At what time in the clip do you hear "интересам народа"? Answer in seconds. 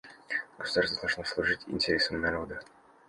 1.67-2.63